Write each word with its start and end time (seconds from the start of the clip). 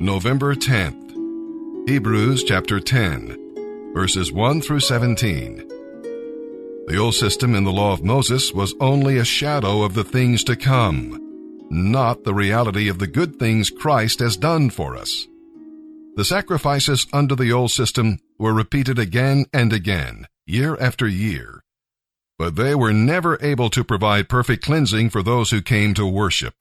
November 0.00 0.54
10th. 0.54 1.88
Hebrews 1.88 2.44
chapter 2.44 2.78
10, 2.78 3.92
verses 3.92 4.30
1 4.30 4.60
through 4.60 4.78
17. 4.78 5.66
The 6.86 6.96
old 6.96 7.16
system 7.16 7.56
in 7.56 7.64
the 7.64 7.72
law 7.72 7.94
of 7.94 8.04
Moses 8.04 8.52
was 8.52 8.76
only 8.78 9.18
a 9.18 9.24
shadow 9.24 9.82
of 9.82 9.94
the 9.94 10.04
things 10.04 10.44
to 10.44 10.54
come, 10.54 11.18
not 11.68 12.22
the 12.22 12.32
reality 12.32 12.88
of 12.88 13.00
the 13.00 13.08
good 13.08 13.40
things 13.40 13.70
Christ 13.70 14.20
has 14.20 14.36
done 14.36 14.70
for 14.70 14.96
us. 14.96 15.26
The 16.14 16.24
sacrifices 16.24 17.08
under 17.12 17.34
the 17.34 17.50
old 17.50 17.72
system 17.72 18.20
were 18.38 18.54
repeated 18.54 19.00
again 19.00 19.46
and 19.52 19.72
again, 19.72 20.28
year 20.46 20.76
after 20.80 21.08
year, 21.08 21.64
but 22.38 22.54
they 22.54 22.76
were 22.76 22.92
never 22.92 23.36
able 23.42 23.68
to 23.70 23.82
provide 23.82 24.28
perfect 24.28 24.64
cleansing 24.64 25.10
for 25.10 25.24
those 25.24 25.50
who 25.50 25.60
came 25.60 25.92
to 25.94 26.06
worship. 26.06 26.54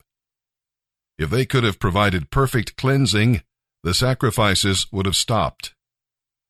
If 1.18 1.30
they 1.30 1.46
could 1.46 1.64
have 1.64 1.80
provided 1.80 2.30
perfect 2.30 2.76
cleansing, 2.78 3.42
the 3.84 3.94
sacrifices 3.94 4.88
would 4.92 5.06
have 5.06 5.16
stopped. 5.16 5.74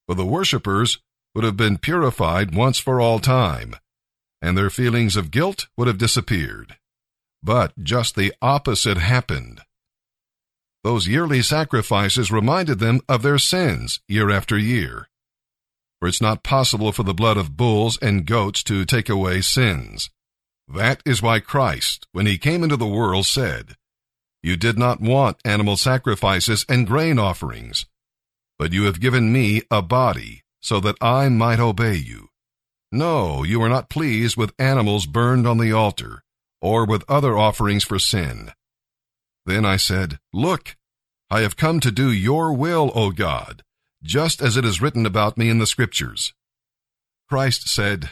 For 0.07 0.15
the 0.15 0.25
worshippers 0.25 0.99
would 1.33 1.43
have 1.43 1.57
been 1.57 1.77
purified 1.77 2.55
once 2.55 2.79
for 2.79 2.99
all 2.99 3.19
time, 3.19 3.75
and 4.41 4.57
their 4.57 4.69
feelings 4.69 5.15
of 5.15 5.31
guilt 5.31 5.67
would 5.77 5.87
have 5.87 5.97
disappeared. 5.97 6.77
But 7.43 7.73
just 7.81 8.15
the 8.15 8.33
opposite 8.41 8.97
happened. 8.97 9.61
Those 10.83 11.07
yearly 11.07 11.41
sacrifices 11.41 12.31
reminded 12.31 12.79
them 12.79 13.01
of 13.07 13.21
their 13.21 13.37
sins 13.37 13.99
year 14.07 14.29
after 14.29 14.57
year. 14.57 15.07
For 15.99 16.07
it's 16.07 16.21
not 16.21 16.43
possible 16.43 16.91
for 16.91 17.03
the 17.03 17.13
blood 17.13 17.37
of 17.37 17.57
bulls 17.57 17.97
and 18.01 18.25
goats 18.25 18.63
to 18.63 18.85
take 18.85 19.09
away 19.09 19.41
sins. 19.41 20.09
That 20.67 21.01
is 21.05 21.21
why 21.21 21.39
Christ, 21.39 22.07
when 22.11 22.25
he 22.25 22.37
came 22.37 22.63
into 22.63 22.77
the 22.77 22.87
world, 22.87 23.25
said, 23.25 23.75
you 24.47 24.55
did 24.55 24.79
not 24.79 25.01
want 25.01 25.35
animal 25.43 25.75
sacrifices 25.75 26.65
and 26.69 26.87
grain 26.87 27.19
offerings, 27.19 27.85
but 28.57 28.71
you 28.71 28.85
have 28.85 29.01
given 29.01 29.33
me 29.33 29.61
a 29.69 29.81
body 29.81 30.41
so 30.61 30.79
that 30.79 30.95
I 31.01 31.27
might 31.27 31.59
obey 31.59 31.95
you. 31.95 32.29
No, 32.89 33.43
you 33.43 33.61
are 33.61 33.67
not 33.67 33.89
pleased 33.89 34.37
with 34.37 34.55
animals 34.57 35.05
burned 35.05 35.45
on 35.45 35.57
the 35.57 35.73
altar 35.73 36.23
or 36.61 36.85
with 36.85 37.03
other 37.09 37.37
offerings 37.37 37.83
for 37.83 37.99
sin. 37.99 38.53
Then 39.45 39.65
I 39.65 39.75
said, 39.75 40.17
Look, 40.31 40.77
I 41.29 41.41
have 41.41 41.57
come 41.57 41.81
to 41.81 41.91
do 41.91 42.09
your 42.09 42.53
will, 42.53 42.93
O 42.95 43.11
God, 43.11 43.63
just 44.01 44.41
as 44.41 44.55
it 44.55 44.63
is 44.63 44.81
written 44.81 45.05
about 45.05 45.37
me 45.37 45.49
in 45.49 45.59
the 45.59 45.67
Scriptures. 45.67 46.33
Christ 47.27 47.67
said, 47.67 48.11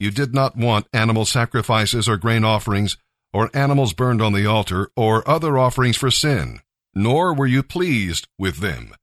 You 0.00 0.10
did 0.10 0.34
not 0.34 0.56
want 0.56 0.86
animal 0.94 1.26
sacrifices 1.26 2.08
or 2.08 2.16
grain 2.16 2.42
offerings, 2.42 2.96
or 3.34 3.50
animals 3.52 3.92
burned 3.92 4.22
on 4.22 4.32
the 4.32 4.46
altar, 4.46 4.88
or 4.94 5.28
other 5.28 5.58
offerings 5.58 5.96
for 5.96 6.10
sin, 6.10 6.60
nor 6.94 7.34
were 7.34 7.48
you 7.48 7.64
pleased 7.64 8.28
with 8.38 8.58
them, 8.58 8.94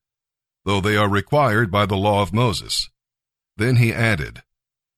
though 0.64 0.80
they 0.80 0.96
are 0.96 1.10
required 1.10 1.70
by 1.70 1.86
the 1.86 1.98
law 1.98 2.22
of 2.22 2.34
Moses. 2.34 2.90
Then 3.58 3.76
he 3.76 3.92
added, 3.92 4.42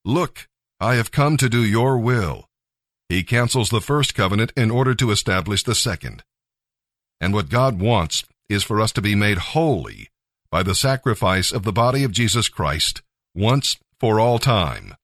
Look, 0.04 0.48
I 0.78 0.94
have 0.94 1.10
come 1.10 1.36
to 1.38 1.48
do 1.48 1.64
your 1.64 1.98
will. 1.98 2.48
He 3.08 3.24
cancels 3.24 3.70
the 3.70 3.80
first 3.80 4.14
covenant 4.14 4.52
in 4.56 4.70
order 4.70 4.94
to 4.94 5.10
establish 5.10 5.64
the 5.64 5.74
second. 5.74 6.22
And 7.20 7.34
what 7.34 7.50
God 7.50 7.80
wants 7.80 8.24
is 8.48 8.62
for 8.62 8.80
us 8.80 8.92
to 8.92 9.02
be 9.02 9.16
made 9.16 9.38
holy 9.38 10.10
by 10.48 10.62
the 10.62 10.76
sacrifice 10.76 11.50
of 11.50 11.64
the 11.64 11.72
body 11.72 12.04
of 12.04 12.12
Jesus 12.12 12.48
Christ 12.48 13.02
once 13.34 13.78
for 13.98 14.20
all 14.20 14.38
time. 14.38 14.94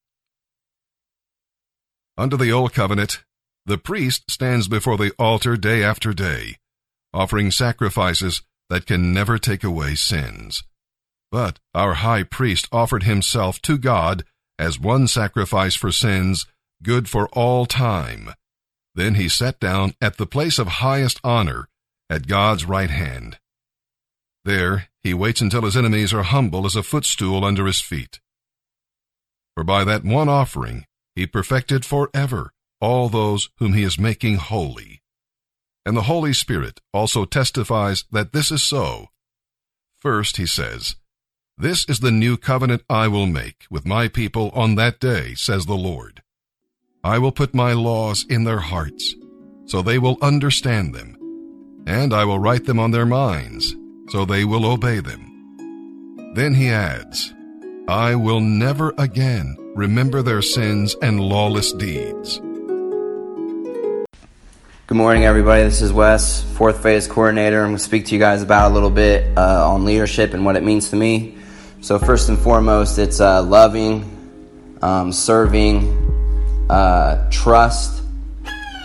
Under 2.17 2.37
the 2.37 2.53
Old 2.53 2.73
Covenant, 2.73 3.25
the 3.71 3.79
priest 3.79 4.29
stands 4.29 4.67
before 4.67 4.97
the 4.97 5.13
altar 5.17 5.57
day 5.57 5.81
after 5.85 6.13
day, 6.13 6.57
offering 7.15 7.53
sacrifices 7.53 8.43
that 8.69 8.85
can 8.85 9.13
never 9.13 9.39
take 9.39 9.63
away 9.63 9.95
sins. 9.95 10.65
But 11.31 11.61
our 11.73 11.95
high 11.95 12.25
priest 12.25 12.67
offered 12.73 13.05
himself 13.05 13.63
to 13.63 13.79
God 13.79 14.25
as 14.59 14.81
one 14.81 15.07
sacrifice 15.07 15.77
for 15.77 15.93
sins, 15.93 16.47
good 16.83 17.09
for 17.09 17.29
all 17.29 17.65
time. 17.65 18.35
Then 18.97 19.15
he 19.15 19.29
sat 19.29 19.61
down 19.61 19.95
at 20.01 20.17
the 20.17 20.27
place 20.27 20.59
of 20.59 20.67
highest 20.83 21.21
honor 21.23 21.69
at 22.11 22.27
God's 22.27 22.65
right 22.65 22.91
hand. 22.91 23.39
There 24.45 24.89
he 25.05 25.15
waits 25.15 25.41
until 25.41 25.63
his 25.63 25.77
enemies 25.77 26.13
are 26.13 26.25
humble 26.25 26.67
as 26.67 26.75
a 26.75 26.83
footstool 26.83 27.45
under 27.45 27.67
his 27.67 27.81
feet. 27.81 28.19
For 29.55 29.63
by 29.63 29.85
that 29.85 30.03
one 30.03 30.29
offering 30.29 30.87
he 31.15 31.25
perfected 31.25 31.85
forever 31.85 32.51
all 32.81 33.09
those 33.09 33.51
whom 33.59 33.75
he 33.75 33.83
is 33.83 33.99
making 33.99 34.37
holy. 34.37 35.03
And 35.85 35.97
the 35.97 36.03
Holy 36.03 36.33
Spirit 36.33 36.81
also 36.93 37.25
testifies 37.25 38.05
that 38.11 38.33
this 38.33 38.51
is 38.51 38.63
so. 38.63 39.09
First, 39.99 40.37
he 40.37 40.47
says, 40.47 40.97
This 41.59 41.85
is 41.89 42.01
the 42.01 42.11
new 42.11 42.37
covenant 42.37 42.83
I 42.89 43.09
will 43.09 43.27
make 43.27 43.65
with 43.71 43.87
my 43.87 44.09
people 44.09 44.51
on 44.55 44.75
that 44.77 45.01
day, 45.01 45.35
says 45.35 45.67
the 45.67 45.77
Lord. 45.77 46.23
I 47.03 47.19
will 47.19 47.33
put 47.33 47.55
my 47.55 47.73
laws 47.73 48.27
in 48.29 48.45
their 48.45 48.59
hearts, 48.61 49.15
so 49.67 49.81
they 49.81 49.99
will 49.99 50.19
understand 50.21 50.95
them, 50.95 51.17
and 51.87 52.13
I 52.13 52.25
will 52.25 52.39
write 52.39 52.67
them 52.67 52.79
on 52.79 52.91
their 52.91 53.07
minds, 53.07 53.75
so 54.11 54.25
they 54.25 54.45
will 54.45 54.67
obey 54.67 55.01
them. 55.01 55.27
Then 56.35 56.55
he 56.55 56.69
adds, 56.69 57.35
I 57.89 58.15
will 58.15 58.41
never 58.41 58.95
again 58.99 59.57
remember 59.75 60.23
their 60.23 60.43
sins 60.43 60.95
and 61.03 61.21
lawless 61.21 61.73
deeds. 61.73 62.41
Good 64.91 64.97
morning, 64.97 65.25
everybody. 65.25 65.63
This 65.63 65.83
is 65.83 65.93
Wes, 65.93 66.43
fourth 66.43 66.83
phase 66.83 67.07
coordinator. 67.07 67.61
I'm 67.61 67.69
going 67.69 67.77
to 67.77 67.83
speak 67.85 68.07
to 68.07 68.13
you 68.13 68.19
guys 68.19 68.43
about 68.43 68.73
a 68.73 68.75
little 68.75 68.91
bit 68.91 69.39
uh, 69.39 69.71
on 69.71 69.85
leadership 69.85 70.35
and 70.35 70.45
what 70.45 70.57
it 70.57 70.65
means 70.65 70.91
to 70.91 70.97
me. 70.97 71.37
So, 71.81 71.97
first 71.97 72.29
and 72.29 72.37
foremost, 72.37 72.99
it's 72.99 73.21
uh, 73.21 73.41
loving, 73.41 74.03
um, 74.83 75.13
serving, 75.13 75.87
uh, 76.69 77.31
trust, 77.31 78.03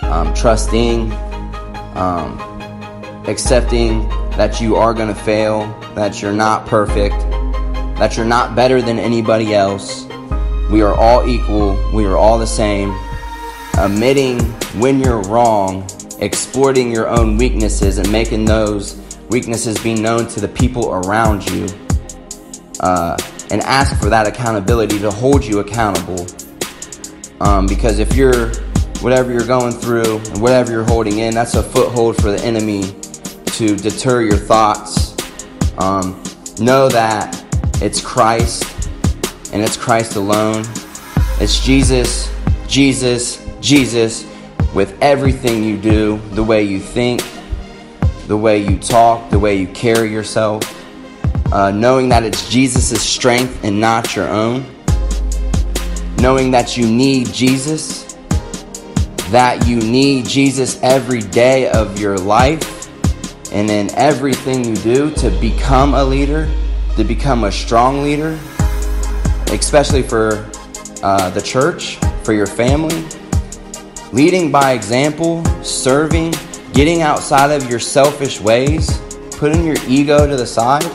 um, 0.03 0.31
trusting, 0.35 1.11
um, 1.95 2.37
accepting 3.27 4.07
that 4.37 4.61
you 4.61 4.75
are 4.75 4.93
going 4.93 5.09
to 5.09 5.19
fail, 5.19 5.61
that 5.95 6.21
you're 6.21 6.33
not 6.33 6.67
perfect, 6.67 7.19
that 7.97 8.15
you're 8.15 8.27
not 8.27 8.55
better 8.55 8.79
than 8.79 8.99
anybody 8.99 9.55
else. 9.55 10.05
We 10.69 10.83
are 10.83 10.93
all 10.93 11.27
equal, 11.27 11.79
we 11.95 12.05
are 12.05 12.15
all 12.15 12.37
the 12.37 12.45
same. 12.45 12.95
Admitting 13.79 14.39
when 14.79 14.99
you're 14.99 15.21
wrong 15.23 15.85
exploiting 16.25 16.91
your 16.91 17.07
own 17.07 17.37
weaknesses 17.37 17.97
and 17.97 18.11
making 18.11 18.45
those 18.45 18.99
weaknesses 19.29 19.77
be 19.79 19.93
known 19.93 20.27
to 20.27 20.39
the 20.39 20.47
people 20.47 20.91
around 20.91 21.47
you 21.49 21.67
uh, 22.79 23.17
and 23.51 23.61
ask 23.61 23.97
for 23.99 24.09
that 24.09 24.27
accountability 24.27 24.99
to 24.99 25.11
hold 25.11 25.45
you 25.45 25.59
accountable. 25.59 26.25
Um, 27.39 27.67
because 27.67 27.99
if 27.99 28.15
you're 28.15 28.51
whatever 29.01 29.31
you're 29.31 29.45
going 29.45 29.71
through 29.71 30.17
and 30.17 30.41
whatever 30.41 30.71
you're 30.71 30.83
holding 30.83 31.19
in 31.19 31.33
that's 31.33 31.53
a 31.53 31.61
foothold 31.61 32.15
for 32.15 32.31
the 32.31 32.43
enemy 32.43 32.83
to 33.45 33.75
deter 33.75 34.21
your 34.21 34.37
thoughts. 34.37 35.15
Um, 35.77 36.21
know 36.59 36.89
that 36.89 37.43
it's 37.81 38.01
christ 38.01 38.63
and 39.53 39.61
it's 39.61 39.77
christ 39.77 40.15
alone. 40.15 40.65
It's 41.39 41.63
jesus 41.63 42.33
jesus 42.67 43.45
jesus 43.61 44.25
with 44.75 45.01
everything 45.01 45.63
you 45.63 45.77
do, 45.77 46.19
the 46.31 46.43
way 46.43 46.61
you 46.61 46.81
think, 46.81 47.23
the 48.27 48.35
way 48.35 48.57
you 48.57 48.77
talk, 48.77 49.29
the 49.29 49.39
way 49.39 49.55
you 49.55 49.67
carry 49.67 50.11
yourself, 50.11 50.61
uh, 51.53 51.71
knowing 51.71 52.09
that 52.09 52.23
it's 52.23 52.49
Jesus' 52.49 53.01
strength 53.01 53.63
and 53.63 53.79
not 53.79 54.17
your 54.17 54.27
own, 54.27 54.65
knowing 56.17 56.51
that 56.51 56.75
you 56.75 56.85
need 56.85 57.31
Jesus, 57.31 58.17
that 59.29 59.65
you 59.65 59.77
need 59.77 60.25
Jesus 60.25 60.77
every 60.83 61.21
day 61.21 61.69
of 61.69 61.97
your 61.97 62.17
life, 62.17 62.89
and 63.53 63.71
in 63.71 63.89
everything 63.95 64.65
you 64.65 64.75
do 64.75 65.09
to 65.11 65.29
become 65.39 65.93
a 65.93 66.03
leader, 66.03 66.51
to 66.97 67.05
become 67.05 67.45
a 67.45 67.51
strong 67.51 68.03
leader, 68.03 68.37
especially 69.47 70.03
for 70.03 70.51
uh, 71.01 71.29
the 71.29 71.41
church, 71.41 71.95
for 72.23 72.33
your 72.33 72.47
family 72.47 73.05
Leading 74.15 74.49
by 74.49 74.71
example, 74.71 75.43
serving, 75.61 76.33
getting 76.71 77.01
outside 77.01 77.51
of 77.51 77.69
your 77.69 77.81
selfish 77.81 78.39
ways, 78.39 78.97
putting 79.31 79.65
your 79.65 79.75
ego 79.89 80.25
to 80.25 80.37
the 80.37 80.47
side, 80.47 80.85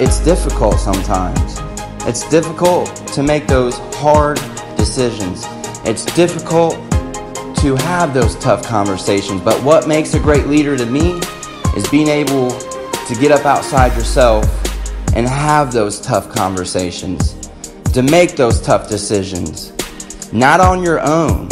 it's 0.00 0.20
difficult 0.20 0.78
sometimes. 0.78 1.58
It's 2.06 2.30
difficult 2.30 2.94
to 3.08 3.24
make 3.24 3.48
those 3.48 3.76
hard 3.96 4.36
decisions. 4.76 5.46
It's 5.84 6.04
difficult 6.14 6.74
to 7.56 7.74
have 7.80 8.14
those 8.14 8.36
tough 8.36 8.62
conversations. 8.62 9.40
But 9.40 9.60
what 9.64 9.88
makes 9.88 10.14
a 10.14 10.20
great 10.20 10.46
leader 10.46 10.76
to 10.76 10.86
me 10.86 11.18
is 11.76 11.88
being 11.90 12.06
able 12.06 12.52
to 12.52 13.16
get 13.20 13.32
up 13.32 13.44
outside 13.44 13.96
yourself 13.96 14.44
and 15.16 15.26
have 15.26 15.72
those 15.72 16.00
tough 16.00 16.28
conversations, 16.30 17.34
to 17.92 18.04
make 18.04 18.36
those 18.36 18.60
tough 18.60 18.88
decisions, 18.88 19.72
not 20.32 20.60
on 20.60 20.84
your 20.84 21.00
own, 21.00 21.48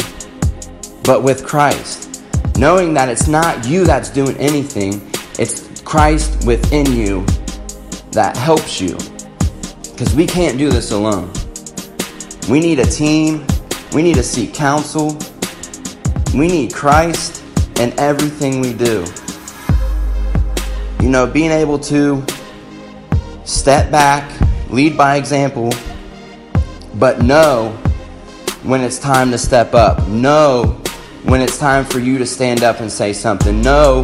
but 1.09 1.23
with 1.23 1.43
Christ. 1.43 2.21
Knowing 2.59 2.93
that 2.93 3.09
it's 3.09 3.27
not 3.27 3.65
you 3.65 3.83
that's 3.83 4.11
doing 4.11 4.37
anything, 4.37 5.01
it's 5.39 5.81
Christ 5.81 6.45
within 6.45 6.85
you 6.85 7.25
that 8.11 8.37
helps 8.37 8.79
you. 8.79 8.95
Because 9.81 10.13
we 10.13 10.27
can't 10.27 10.59
do 10.59 10.69
this 10.69 10.91
alone. 10.91 11.31
We 12.47 12.59
need 12.59 12.77
a 12.77 12.85
team. 12.85 13.43
We 13.91 14.03
need 14.03 14.17
to 14.17 14.23
seek 14.23 14.53
counsel. 14.53 15.17
We 16.35 16.47
need 16.47 16.75
Christ 16.75 17.43
in 17.79 17.99
everything 17.99 18.61
we 18.61 18.73
do. 18.73 19.03
You 21.01 21.09
know, 21.09 21.25
being 21.25 21.49
able 21.49 21.79
to 21.79 22.23
step 23.45 23.89
back, 23.89 24.29
lead 24.69 24.95
by 24.95 25.15
example, 25.15 25.73
but 26.93 27.23
know 27.23 27.71
when 28.61 28.81
it's 28.81 28.99
time 28.99 29.31
to 29.31 29.39
step 29.39 29.73
up. 29.73 30.07
Know 30.07 30.78
when 31.23 31.41
it's 31.41 31.57
time 31.57 31.85
for 31.85 31.99
you 31.99 32.17
to 32.17 32.25
stand 32.25 32.63
up 32.63 32.79
and 32.79 32.91
say 32.91 33.13
something. 33.13 33.61
Know 33.61 34.03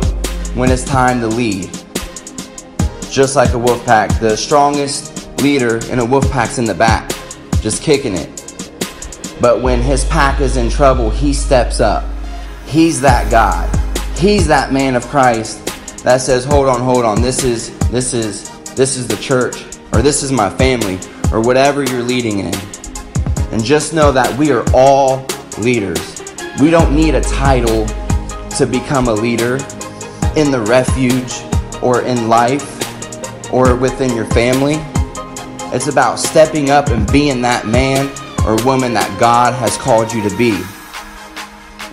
when 0.53 0.71
it's 0.71 0.83
time 0.83 1.19
to 1.21 1.27
lead. 1.27 1.71
Just 3.09 3.35
like 3.35 3.53
a 3.53 3.57
wolf 3.57 3.85
pack, 3.85 4.19
the 4.19 4.35
strongest 4.35 5.41
leader 5.41 5.77
in 5.91 5.99
a 5.99 6.05
wolf 6.05 6.29
pack's 6.31 6.57
in 6.57 6.65
the 6.65 6.73
back, 6.73 7.09
just 7.61 7.81
kicking 7.81 8.13
it. 8.13 8.29
But 9.39 9.61
when 9.61 9.81
his 9.81 10.05
pack 10.05 10.41
is 10.41 10.57
in 10.57 10.69
trouble, 10.69 11.09
he 11.09 11.33
steps 11.33 11.79
up. 11.79 12.03
He's 12.65 12.99
that 13.01 13.31
guy. 13.31 13.69
He's 14.17 14.47
that 14.47 14.73
man 14.73 14.95
of 14.95 15.05
Christ 15.07 15.65
that 16.03 16.21
says, 16.21 16.45
"Hold 16.45 16.67
on, 16.67 16.81
hold 16.81 17.05
on. 17.05 17.21
This 17.21 17.43
is 17.43 17.77
this 17.89 18.13
is 18.13 18.49
this 18.75 18.97
is 18.97 19.07
the 19.07 19.17
church 19.17 19.63
or 19.93 20.01
this 20.01 20.23
is 20.23 20.31
my 20.31 20.49
family 20.49 20.99
or 21.31 21.41
whatever 21.41 21.83
you're 21.83 22.03
leading 22.03 22.39
in." 22.39 22.53
And 23.51 23.63
just 23.63 23.93
know 23.93 24.11
that 24.11 24.37
we 24.37 24.51
are 24.51 24.65
all 24.73 25.25
leaders. 25.57 26.24
We 26.59 26.69
don't 26.69 26.95
need 26.95 27.15
a 27.15 27.21
title 27.21 27.85
to 28.57 28.65
become 28.65 29.09
a 29.09 29.13
leader 29.13 29.55
in 30.37 30.51
the 30.51 30.63
refuge 30.65 31.33
or 31.81 32.03
in 32.03 32.29
life 32.29 33.51
or 33.51 33.75
within 33.75 34.15
your 34.15 34.25
family. 34.27 34.75
It's 35.75 35.87
about 35.87 36.17
stepping 36.17 36.69
up 36.69 36.87
and 36.87 37.11
being 37.11 37.41
that 37.41 37.67
man 37.67 38.07
or 38.47 38.55
woman 38.65 38.93
that 38.93 39.17
God 39.19 39.53
has 39.55 39.75
called 39.75 40.13
you 40.13 40.27
to 40.27 40.37
be. 40.37 40.57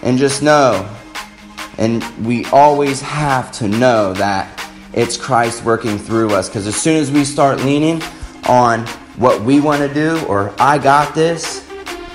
And 0.03 0.17
just 0.17 0.45
know, 0.45 0.89
and 1.79 2.05
we 2.25 2.45
always 2.47 3.01
have 3.01 3.51
to 3.53 3.67
know 3.67 4.13
that 4.15 4.71
it's 4.93 5.17
Christ 5.17 5.65
working 5.65 5.99
through 5.99 6.31
us. 6.31 6.49
Because 6.49 6.69
as 6.69 6.77
soon 6.77 6.97
as 6.97 7.11
we 7.11 7.25
start 7.25 7.59
leaning 7.63 8.01
on 8.49 8.87
what 9.17 9.43
we 9.43 9.61
want 9.61 9.81
to 9.81 9.93
do 9.93 10.25
or 10.27 10.55
I 10.61 10.79
got 10.79 11.17
this, 11.17 11.69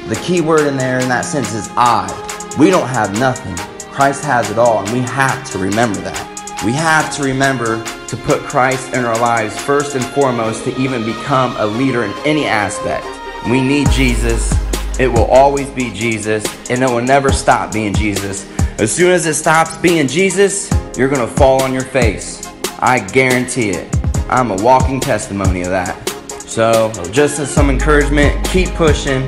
the 0.07 0.19
key 0.23 0.39
word 0.39 0.65
in 0.65 0.77
there 0.77 0.99
in 0.99 1.09
that 1.09 1.25
sense 1.25 1.53
is 1.53 1.67
I. 1.71 2.26
We 2.57 2.71
don't 2.71 2.87
have 2.87 3.19
nothing. 3.19 3.55
Christ 3.91 4.25
has 4.25 4.49
it 4.49 4.57
all, 4.57 4.79
and 4.79 4.91
we 4.91 5.01
have 5.01 5.47
to 5.51 5.59
remember 5.59 5.99
that. 6.01 6.63
We 6.65 6.71
have 6.71 7.15
to 7.17 7.23
remember 7.23 7.83
to 8.07 8.17
put 8.17 8.41
Christ 8.41 8.95
in 8.95 9.05
our 9.05 9.17
lives 9.19 9.59
first 9.59 9.95
and 9.95 10.03
foremost 10.03 10.63
to 10.63 10.75
even 10.81 11.05
become 11.05 11.55
a 11.57 11.65
leader 11.67 12.03
in 12.03 12.11
any 12.25 12.45
aspect. 12.45 13.05
We 13.47 13.61
need 13.61 13.91
Jesus. 13.91 14.51
It 14.99 15.07
will 15.07 15.25
always 15.25 15.69
be 15.69 15.93
Jesus, 15.93 16.43
and 16.71 16.81
it 16.81 16.89
will 16.89 17.03
never 17.03 17.31
stop 17.31 17.71
being 17.71 17.93
Jesus. 17.93 18.51
As 18.79 18.91
soon 18.91 19.11
as 19.11 19.27
it 19.27 19.35
stops 19.35 19.77
being 19.77 20.07
Jesus, 20.07 20.71
you're 20.97 21.09
going 21.09 21.27
to 21.27 21.33
fall 21.35 21.61
on 21.61 21.73
your 21.73 21.83
face. 21.83 22.47
I 22.79 22.99
guarantee 22.99 23.69
it. 23.69 23.95
I'm 24.29 24.49
a 24.49 24.55
walking 24.63 24.99
testimony 24.99 25.61
of 25.61 25.69
that. 25.69 26.09
So, 26.41 26.91
just 27.11 27.37
as 27.37 27.53
some 27.53 27.69
encouragement, 27.69 28.43
keep 28.47 28.69
pushing. 28.69 29.27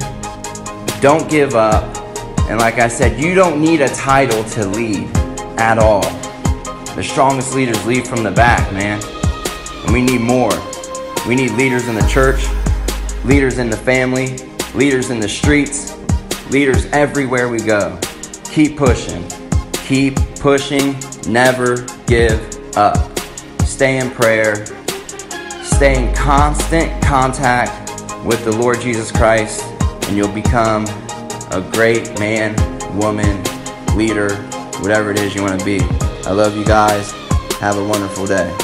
Don't 1.00 1.30
give 1.30 1.54
up. 1.54 1.99
And 2.50 2.58
like 2.58 2.80
I 2.80 2.88
said, 2.88 3.20
you 3.20 3.36
don't 3.36 3.62
need 3.62 3.80
a 3.80 3.90
title 3.90 4.44
to 4.44 4.66
lead 4.68 5.08
at 5.60 5.78
all. 5.78 6.02
The 6.96 7.04
strongest 7.04 7.54
leaders 7.54 7.86
lead 7.86 8.08
from 8.08 8.24
the 8.24 8.32
back, 8.32 8.74
man. 8.74 9.00
And 9.86 9.94
we 9.94 10.02
need 10.02 10.22
more. 10.22 10.52
We 11.28 11.36
need 11.36 11.52
leaders 11.52 11.88
in 11.88 11.94
the 11.94 12.08
church, 12.08 12.44
leaders 13.24 13.60
in 13.60 13.70
the 13.70 13.78
family, 13.78 14.38
leaders 14.74 15.12
in 15.12 15.20
the 15.20 15.30
streets, 15.30 15.96
leaders 16.50 16.88
everywhere 16.88 17.50
we 17.50 17.60
go. 17.60 18.00
Keep 18.46 18.78
pushing. 18.78 19.24
Keep 19.86 20.16
pushing. 20.40 20.98
Never 21.28 21.86
give 22.08 22.42
up. 22.76 23.20
Stay 23.62 24.00
in 24.00 24.10
prayer. 24.10 24.66
Stay 25.62 26.04
in 26.04 26.16
constant 26.16 27.02
contact 27.04 28.26
with 28.26 28.44
the 28.44 28.52
Lord 28.52 28.82
Jesus 28.82 29.12
Christ 29.12 29.64
and 30.10 30.18
you'll 30.18 30.34
become 30.34 30.86
a 31.52 31.62
great 31.72 32.20
man, 32.20 32.56
woman, 32.98 33.44
leader, 33.96 34.36
whatever 34.82 35.12
it 35.12 35.20
is 35.20 35.34
you 35.34 35.42
want 35.42 35.60
to 35.60 35.66
be. 35.66 35.80
I 36.26 36.32
love 36.32 36.56
you 36.56 36.66
guys. 36.66 37.12
Have 37.60 37.78
a 37.78 37.86
wonderful 37.86 38.26
day. 38.26 38.56